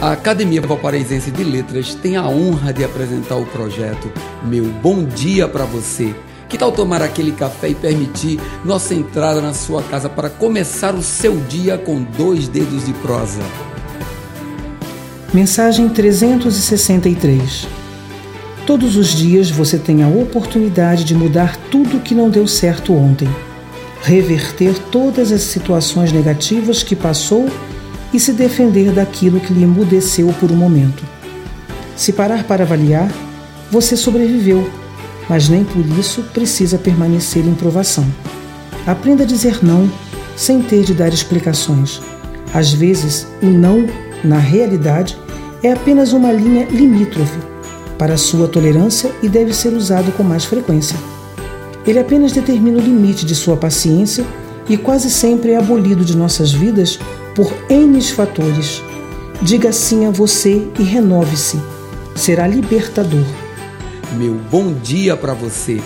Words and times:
A 0.00 0.12
Academia 0.12 0.60
Valparaísense 0.60 1.30
de 1.30 1.42
Letras 1.42 1.94
tem 1.94 2.16
a 2.16 2.28
honra 2.28 2.70
de 2.70 2.84
apresentar 2.84 3.36
o 3.36 3.46
projeto 3.46 4.12
Meu 4.44 4.64
Bom 4.64 5.04
Dia 5.04 5.48
para 5.48 5.64
Você. 5.64 6.14
Que 6.50 6.58
tal 6.58 6.70
tomar 6.70 7.00
aquele 7.00 7.32
café 7.32 7.70
e 7.70 7.74
permitir 7.74 8.38
nossa 8.62 8.94
entrada 8.94 9.40
na 9.40 9.54
sua 9.54 9.82
casa 9.82 10.06
para 10.10 10.28
começar 10.28 10.94
o 10.94 11.02
seu 11.02 11.36
dia 11.48 11.78
com 11.78 12.02
dois 12.02 12.46
dedos 12.46 12.84
de 12.84 12.92
prosa? 12.92 13.40
Mensagem 15.32 15.88
363 15.88 17.66
Todos 18.66 18.96
os 18.96 19.14
dias 19.14 19.50
você 19.50 19.78
tem 19.78 20.02
a 20.02 20.08
oportunidade 20.08 21.04
de 21.04 21.14
mudar 21.14 21.56
tudo 21.70 22.00
que 22.00 22.14
não 22.14 22.28
deu 22.28 22.46
certo 22.46 22.94
ontem, 22.94 23.28
reverter 24.02 24.78
todas 24.90 25.32
as 25.32 25.40
situações 25.40 26.12
negativas 26.12 26.82
que 26.82 26.94
passou 26.94 27.48
e 27.48 27.75
se 28.18 28.32
defender 28.32 28.92
daquilo 28.92 29.40
que 29.40 29.52
lhe 29.52 29.62
emudeceu 29.62 30.28
por 30.40 30.50
um 30.50 30.56
momento. 30.56 31.04
Se 31.96 32.12
parar 32.12 32.44
para 32.44 32.64
avaliar, 32.64 33.10
você 33.70 33.96
sobreviveu, 33.96 34.68
mas 35.28 35.48
nem 35.48 35.64
por 35.64 35.84
isso 35.98 36.22
precisa 36.34 36.78
permanecer 36.78 37.46
em 37.46 37.54
provação. 37.54 38.06
Aprenda 38.86 39.24
a 39.24 39.26
dizer 39.26 39.64
não 39.64 39.90
sem 40.36 40.62
ter 40.62 40.84
de 40.84 40.94
dar 40.94 41.12
explicações. 41.12 42.00
Às 42.52 42.72
vezes, 42.72 43.26
o 43.42 43.46
não, 43.46 43.86
na 44.22 44.38
realidade, 44.38 45.18
é 45.62 45.72
apenas 45.72 46.12
uma 46.12 46.32
linha 46.32 46.66
limítrofe 46.66 47.38
para 47.98 48.16
sua 48.16 48.46
tolerância 48.46 49.10
e 49.22 49.28
deve 49.28 49.54
ser 49.54 49.72
usado 49.72 50.12
com 50.12 50.22
mais 50.22 50.44
frequência. 50.44 50.96
Ele 51.86 51.98
apenas 51.98 52.32
determina 52.32 52.78
o 52.78 52.80
limite 52.80 53.24
de 53.24 53.34
sua 53.34 53.56
paciência 53.56 54.24
e 54.68 54.76
quase 54.76 55.10
sempre 55.10 55.52
é 55.52 55.56
abolido 55.56 56.04
de 56.04 56.16
nossas 56.16 56.52
vidas 56.52 56.98
por 57.36 57.54
N 57.68 58.00
fatores. 58.02 58.82
Diga 59.42 59.70
sim 59.70 60.06
a 60.06 60.10
você 60.10 60.66
e 60.78 60.82
renove-se. 60.82 61.60
Será 62.16 62.48
libertador. 62.48 63.26
Meu 64.14 64.34
bom 64.50 64.72
dia 64.72 65.14
para 65.14 65.34
você 65.34 65.82